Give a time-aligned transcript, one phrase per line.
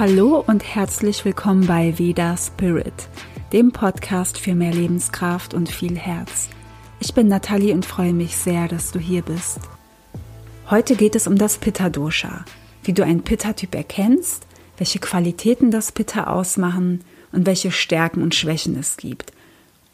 [0.00, 3.10] Hallo und herzlich willkommen bei Veda Spirit,
[3.52, 6.48] dem Podcast für mehr Lebenskraft und viel Herz.
[7.00, 9.58] Ich bin Nathalie und freue mich sehr, dass du hier bist.
[10.70, 12.46] Heute geht es um das Pitta-Dosha,
[12.82, 14.46] wie du einen Pitta-Typ erkennst,
[14.78, 19.34] welche Qualitäten das Pitta ausmachen und welche Stärken und Schwächen es gibt.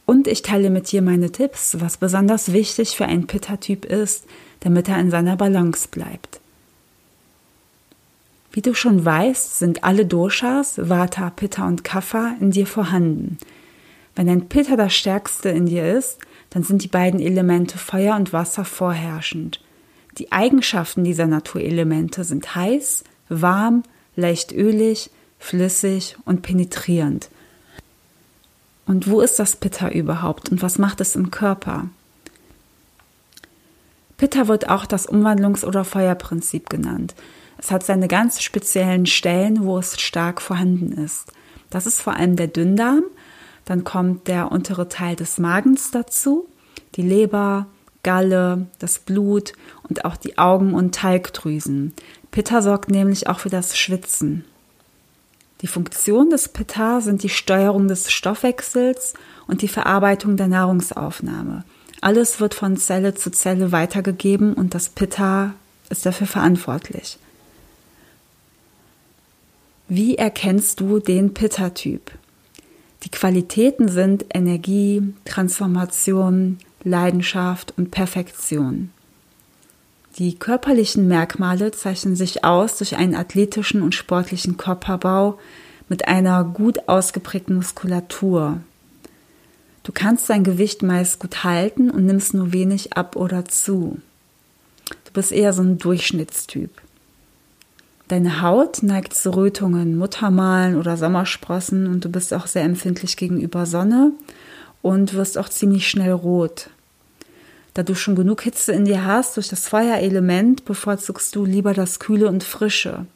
[0.04, 4.27] Und ich teile mit dir meine Tipps, was besonders wichtig für einen Pitta-Typ ist,
[4.60, 6.41] damit er in seiner Balance bleibt.
[8.56, 13.37] Wie du schon weißt, sind alle Doshas, Vata, Pitta und Kapha, in dir vorhanden.
[14.14, 18.33] Wenn ein Pitta das stärkste in dir ist, dann sind die beiden Elemente Feuer und
[18.33, 19.61] Wasser vorherrschend.
[20.16, 23.83] Die Eigenschaften dieser Naturelemente sind heiß, warm,
[24.14, 27.28] leicht ölig, flüssig und penetrierend.
[28.86, 31.91] Und wo ist das Pitta überhaupt und was macht es im Körper?
[34.17, 37.14] Pitta wird auch das Umwandlungs- oder Feuerprinzip genannt.
[37.67, 41.33] Es hat seine ganz speziellen Stellen, wo es stark vorhanden ist.
[41.69, 43.03] Das ist vor allem der Dünndarm,
[43.64, 46.47] dann kommt der untere Teil des Magens dazu,
[46.95, 47.67] die Leber,
[48.05, 49.53] Galle, das Blut
[49.89, 51.92] und auch die Augen- und Talgdrüsen.
[52.31, 54.45] Pitta sorgt nämlich auch für das Schwitzen.
[55.61, 59.14] Die Funktion des Pitta sind die Steuerung des Stoffwechsels
[59.48, 61.64] und die Verarbeitung der Nahrungsaufnahme.
[62.01, 65.55] Alles wird von Zelle zu Zelle weitergegeben und das Pitta
[65.91, 67.19] ist dafür verantwortlich.
[69.89, 72.11] Wie erkennst du den Pitta-Typ?
[73.05, 78.91] Die Qualitäten sind Energie, Transformation, Leidenschaft und Perfektion.
[80.19, 85.39] Die körperlichen Merkmale zeichnen sich aus durch einen athletischen und sportlichen Körperbau
[85.89, 88.61] mit einer gut ausgeprägten Muskulatur.
[89.84, 93.98] Du kannst dein Gewicht meist gut halten und nimmst nur wenig ab oder zu.
[95.05, 96.70] Du bist eher so ein Durchschnittstyp.
[98.08, 103.67] Deine Haut neigt zu Rötungen, Muttermalen oder Sommersprossen und du bist auch sehr empfindlich gegenüber
[103.67, 104.12] Sonne
[104.80, 106.70] und wirst auch ziemlich schnell rot.
[107.74, 111.98] Da du schon genug Hitze in dir hast durch das Feuerelement, bevorzugst du lieber das
[111.98, 113.06] Kühle und Frische.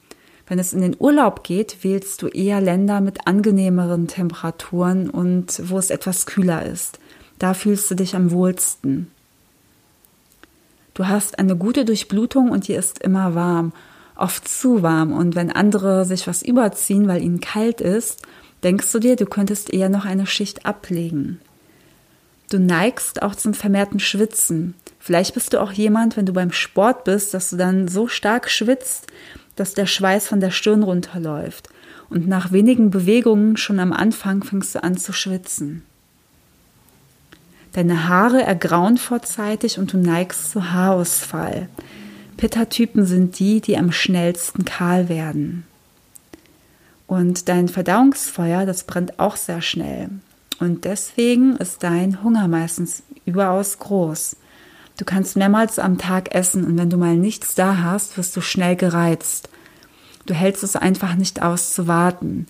[0.48, 5.78] Wenn es in den Urlaub geht, wählst du eher Länder mit angenehmeren Temperaturen und wo
[5.78, 6.98] es etwas kühler ist.
[7.38, 9.12] Da fühlst du dich am wohlsten.
[10.94, 13.72] Du hast eine gute Durchblutung und dir ist immer warm
[14.16, 18.22] oft zu warm und wenn andere sich was überziehen, weil ihnen kalt ist,
[18.62, 21.41] denkst du dir, du könntest eher noch eine Schicht ablegen.
[22.50, 24.75] Du neigst auch zum vermehrten Schwitzen.
[24.98, 28.50] Vielleicht bist du auch jemand, wenn du beim Sport bist, dass du dann so stark
[28.50, 29.06] schwitzt,
[29.56, 31.69] dass der Schweiß von der Stirn runterläuft.
[32.09, 35.84] Und nach wenigen Bewegungen schon am Anfang fängst du an zu schwitzen.
[37.72, 41.69] Deine Haare ergrauen vorzeitig und du neigst zu Haarausfall.
[42.40, 45.66] Pitta-Typen sind die, die am schnellsten kahl werden.
[47.06, 50.08] Und dein Verdauungsfeuer, das brennt auch sehr schnell.
[50.58, 54.36] Und deswegen ist dein Hunger meistens überaus groß.
[54.96, 58.40] Du kannst mehrmals am Tag essen und wenn du mal nichts da hast, wirst du
[58.40, 59.50] schnell gereizt.
[60.24, 62.46] Du hältst es einfach nicht aus zu warten.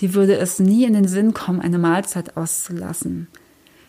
[0.00, 3.28] Die würde es nie in den Sinn kommen, eine Mahlzeit auszulassen.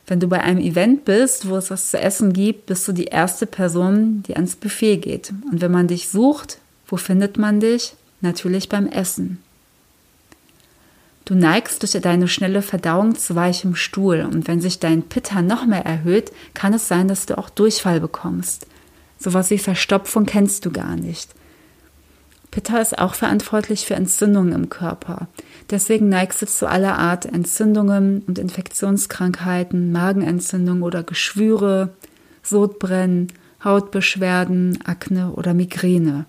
[0.08, 3.06] Wenn du bei einem Event bist, wo es was zu essen gibt, bist du die
[3.06, 5.32] erste Person, die ans Buffet geht.
[5.52, 6.58] Und wenn man dich sucht,
[6.88, 7.94] wo findet man dich?
[8.20, 9.40] Natürlich beim Essen.
[11.26, 15.66] Du neigst durch deine schnelle Verdauung zu weichem Stuhl und wenn sich dein Pitta noch
[15.66, 18.68] mehr erhöht, kann es sein, dass du auch Durchfall bekommst.
[19.18, 21.30] Sowas wie Verstopfung kennst du gar nicht.
[22.50, 25.28] Pitta ist auch verantwortlich für Entzündungen im Körper.
[25.70, 31.94] Deswegen neigst du zu aller Art Entzündungen und Infektionskrankheiten, Magenentzündung oder Geschwüre,
[32.44, 33.28] Sodbrennen,
[33.64, 36.26] Hautbeschwerden, Akne oder Migräne.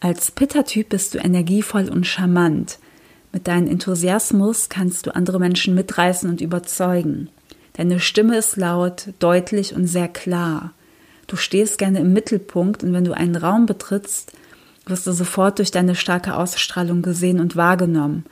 [0.00, 2.78] Als Pitta-Typ bist du energievoll und charmant.
[3.32, 7.28] Mit deinem Enthusiasmus kannst du andere Menschen mitreißen und überzeugen.
[7.74, 10.72] Deine Stimme ist laut, deutlich und sehr klar.
[11.26, 14.32] Du stehst gerne im Mittelpunkt und wenn du einen Raum betrittst,
[14.88, 18.24] wirst du sofort durch deine starke Ausstrahlung gesehen und wahrgenommen.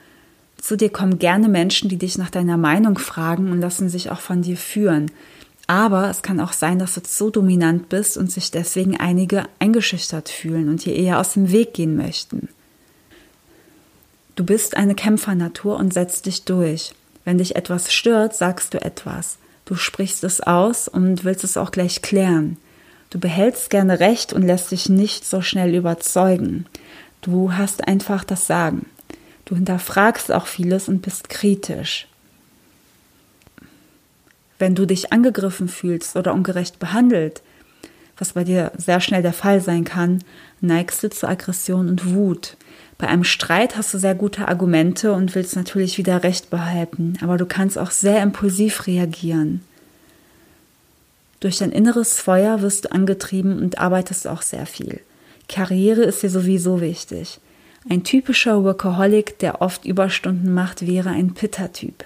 [0.58, 4.20] Zu dir kommen gerne Menschen, die dich nach deiner Meinung fragen und lassen sich auch
[4.20, 5.10] von dir führen.
[5.66, 10.28] Aber es kann auch sein, dass du so dominant bist und sich deswegen einige eingeschüchtert
[10.28, 12.48] fühlen und dir eher aus dem Weg gehen möchten.
[14.36, 16.92] Du bist eine Kämpfernatur und setzt dich durch.
[17.24, 19.38] Wenn dich etwas stört, sagst du etwas.
[19.64, 22.56] Du sprichst es aus und willst es auch gleich klären.
[23.10, 26.66] Du behältst gerne Recht und lässt dich nicht so schnell überzeugen.
[27.20, 28.86] Du hast einfach das Sagen.
[29.44, 32.08] Du hinterfragst auch vieles und bist kritisch.
[34.58, 37.42] Wenn du dich angegriffen fühlst oder ungerecht behandelt,
[38.18, 40.24] was bei dir sehr schnell der Fall sein kann,
[40.60, 42.56] neigst du zu Aggression und Wut.
[42.98, 47.36] Bei einem Streit hast du sehr gute Argumente und willst natürlich wieder Recht behalten, aber
[47.36, 49.60] du kannst auch sehr impulsiv reagieren.
[51.40, 55.00] Durch dein inneres Feuer wirst du angetrieben und arbeitest auch sehr viel.
[55.48, 57.38] Karriere ist dir sowieso wichtig.
[57.88, 62.04] Ein typischer Workaholic, der oft Überstunden macht, wäre ein Pitta-Typ.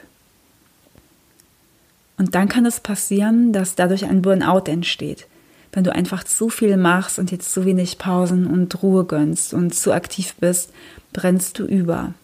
[2.18, 5.26] Und dann kann es passieren, dass dadurch ein Burnout entsteht
[5.72, 9.74] wenn du einfach zu viel machst und jetzt zu wenig Pausen und Ruhe gönnst und
[9.74, 10.72] zu aktiv bist,
[11.12, 12.14] brennst du über.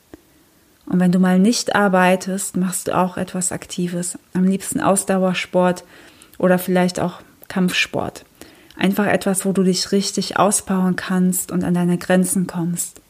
[0.87, 4.19] Und wenn du mal nicht arbeitest, machst du auch etwas Aktives.
[4.35, 5.85] Am liebsten Ausdauersport
[6.39, 8.25] oder vielleicht auch Kampfsport.
[8.77, 13.01] Einfach etwas, wo du dich richtig ausbauen kannst und an deine Grenzen kommst.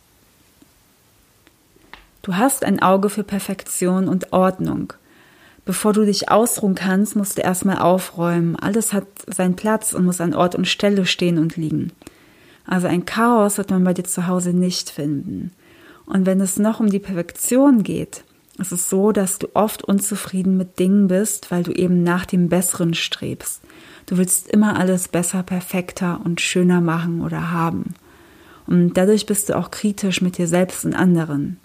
[2.22, 4.92] Du hast ein Auge für Perfektion und Ordnung
[5.66, 8.56] bevor du dich ausruhen kannst, musst du erstmal aufräumen.
[8.56, 11.92] Alles hat seinen Platz und muss an Ort und Stelle stehen und liegen.
[12.64, 15.52] Also ein Chaos wird man bei dir zu Hause nicht finden.
[16.06, 18.24] Und wenn es noch um die Perfektion geht,
[18.58, 22.48] ist es so, dass du oft unzufrieden mit Dingen bist, weil du eben nach dem
[22.48, 23.60] Besseren strebst.
[24.06, 27.94] Du willst immer alles besser, perfekter und schöner machen oder haben.
[28.66, 31.58] Und dadurch bist du auch kritisch mit dir selbst und anderen.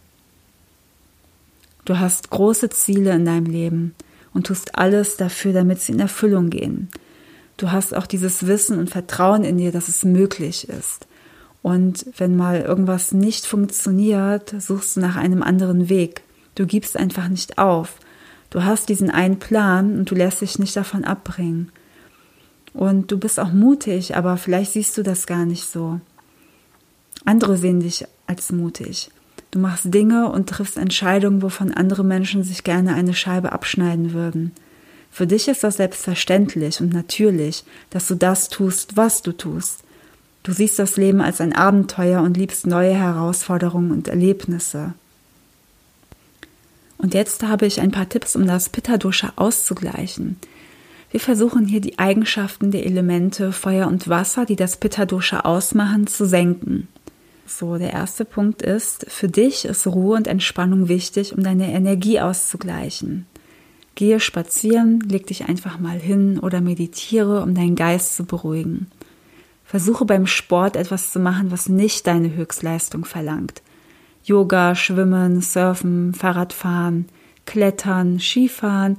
[1.85, 3.95] Du hast große Ziele in deinem Leben
[4.33, 6.89] und tust alles dafür, damit sie in Erfüllung gehen.
[7.57, 11.07] Du hast auch dieses Wissen und Vertrauen in dir, dass es möglich ist.
[11.61, 16.23] Und wenn mal irgendwas nicht funktioniert, suchst du nach einem anderen Weg.
[16.55, 17.95] Du gibst einfach nicht auf.
[18.49, 21.71] Du hast diesen einen Plan und du lässt dich nicht davon abbringen.
[22.73, 25.99] Und du bist auch mutig, aber vielleicht siehst du das gar nicht so.
[27.25, 29.11] Andere sehen dich als mutig.
[29.51, 34.53] Du machst Dinge und triffst Entscheidungen, wovon andere Menschen sich gerne eine Scheibe abschneiden würden.
[35.11, 39.83] Für dich ist das selbstverständlich und natürlich, dass du das tust, was du tust.
[40.43, 44.93] Du siehst das Leben als ein Abenteuer und liebst neue Herausforderungen und Erlebnisse.
[47.01, 50.37] Und jetzt habe ich ein paar Tipps, um das Pitta-Dosha auszugleichen.
[51.09, 56.27] Wir versuchen hier die Eigenschaften der Elemente Feuer und Wasser, die das Pitta-Dosha ausmachen, zu
[56.27, 56.87] senken.
[57.47, 62.19] So, der erste Punkt ist, für dich ist Ruhe und Entspannung wichtig, um deine Energie
[62.19, 63.25] auszugleichen.
[63.95, 68.91] Gehe spazieren, leg dich einfach mal hin oder meditiere, um deinen Geist zu beruhigen.
[69.65, 73.63] Versuche beim Sport etwas zu machen, was nicht deine Höchstleistung verlangt.
[74.23, 77.07] Yoga, Schwimmen, Surfen, Fahrradfahren,
[77.45, 78.97] Klettern, Skifahren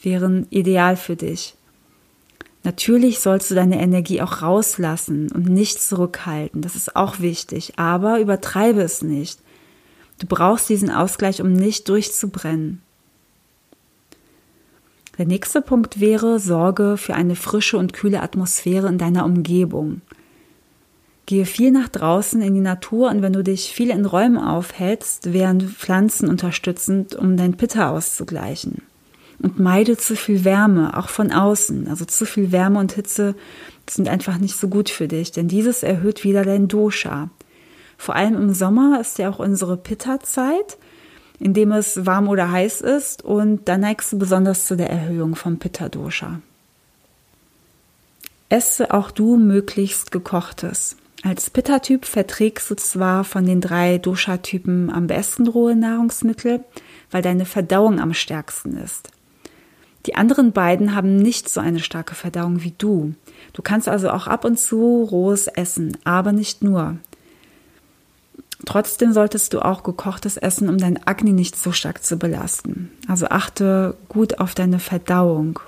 [0.00, 1.54] wären ideal für dich.
[2.62, 6.60] Natürlich sollst du deine Energie auch rauslassen und nicht zurückhalten.
[6.60, 7.78] Das ist auch wichtig.
[7.78, 9.40] Aber übertreibe es nicht.
[10.18, 12.82] Du brauchst diesen Ausgleich, um nicht durchzubrennen.
[15.16, 20.02] Der nächste Punkt wäre, sorge für eine frische und kühle Atmosphäre in deiner Umgebung.
[21.30, 25.32] Gehe viel nach draußen in die Natur und wenn du dich viel in Räumen aufhältst,
[25.32, 28.82] wären Pflanzen unterstützend, um dein Pitta auszugleichen
[29.40, 31.86] und meide zu viel Wärme, auch von außen.
[31.86, 33.36] Also zu viel Wärme und Hitze
[33.88, 37.30] sind einfach nicht so gut für dich, denn dieses erhöht wieder dein Dosha.
[37.96, 40.78] Vor allem im Sommer ist ja auch unsere Pitta-Zeit,
[41.38, 45.36] in dem es warm oder heiß ist und da neigst du besonders zu der Erhöhung
[45.36, 46.40] vom Pitta-Dosha.
[48.48, 50.96] Esse auch du möglichst gekochtes.
[51.22, 56.64] Als Pitta-Typ verträgst du zwar von den drei Dosha-Typen am besten rohe Nahrungsmittel,
[57.10, 59.10] weil deine Verdauung am stärksten ist.
[60.06, 63.14] Die anderen beiden haben nicht so eine starke Verdauung wie du.
[63.52, 66.96] Du kannst also auch ab und zu rohes essen, aber nicht nur.
[68.64, 72.90] Trotzdem solltest du auch gekochtes essen, um dein Agni nicht so stark zu belasten.
[73.08, 75.60] Also achte gut auf deine Verdauung.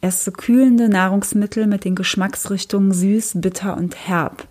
[0.00, 4.48] Esse kühlende Nahrungsmittel mit den Geschmacksrichtungen süß, bitter und herb.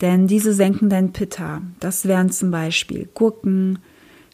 [0.00, 1.62] Denn diese senken dein Pitta.
[1.80, 3.78] Das wären zum Beispiel Gurken,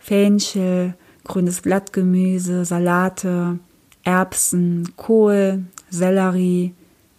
[0.01, 3.59] Fähnchel, grünes Blattgemüse, Salate,
[4.05, 6.75] Erbsen, Kohl, Sellerie,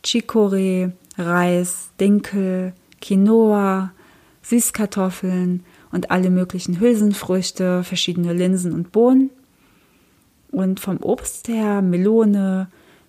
[0.06, 3.92] Chicorée, Reis, Dinkel, Quinoa,
[4.42, 9.30] Süßkartoffeln und alle möglichen Hülsenfrüchte, verschiedene Linsen und Bohnen.
[10.52, 12.68] Und vom Obst her Melone,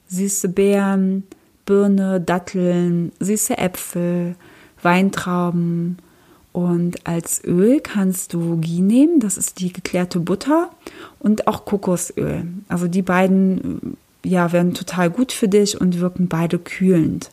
[0.08, 1.24] süße Beeren,
[1.66, 4.36] Birne, Datteln, süße Äpfel,
[4.82, 5.98] Weintrauben,
[6.54, 10.70] und als Öl kannst du Ghee nehmen, das ist die geklärte Butter
[11.18, 12.46] und auch Kokosöl.
[12.68, 17.32] Also die beiden ja, werden total gut für dich und wirken beide kühlend.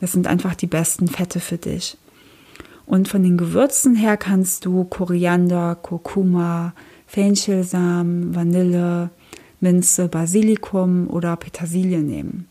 [0.00, 1.98] Das sind einfach die besten Fette für dich.
[2.86, 6.74] Und von den Gewürzen her kannst du Koriander, Kurkuma,
[7.08, 9.10] Fenchelsamen, Vanille,
[9.60, 12.48] Minze, Basilikum oder Petersilie nehmen.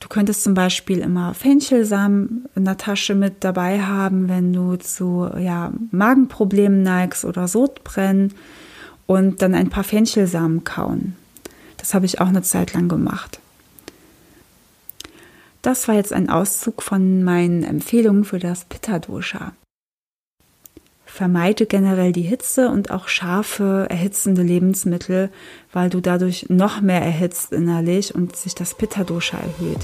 [0.00, 5.30] Du könntest zum Beispiel immer Fenchelsamen in der Tasche mit dabei haben, wenn du zu
[5.38, 8.34] ja, Magenproblemen neigst oder Sodbrennen
[9.06, 11.16] und dann ein paar Fenchelsamen kauen.
[11.78, 13.40] Das habe ich auch eine Zeit lang gemacht.
[15.62, 19.52] Das war jetzt ein Auszug von meinen Empfehlungen für das Pitta-Dosha.
[21.14, 25.30] Vermeide generell die Hitze und auch scharfe, erhitzende Lebensmittel,
[25.72, 29.78] weil du dadurch noch mehr erhitzt innerlich und sich das Pitta-Dosha erhöht.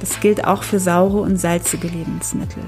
[0.00, 2.62] Das gilt auch für saure und salzige Lebensmittel.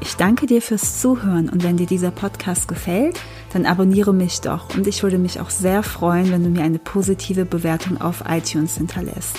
[0.00, 3.20] Ich danke dir fürs Zuhören und wenn dir dieser Podcast gefällt,
[3.52, 6.80] dann abonniere mich doch und ich würde mich auch sehr freuen, wenn du mir eine
[6.80, 9.36] positive Bewertung auf iTunes hinterlässt.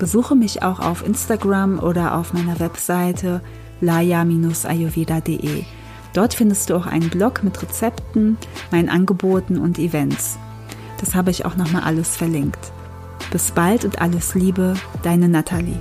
[0.00, 3.42] Besuche mich auch auf Instagram oder auf meiner Webseite
[3.80, 5.64] laya-ayurveda.de.
[6.14, 8.38] Dort findest du auch einen Blog mit Rezepten,
[8.70, 10.38] meinen Angeboten und Events.
[11.00, 12.72] Das habe ich auch nochmal alles verlinkt.
[13.30, 15.78] Bis bald und alles Liebe, deine Nathalie.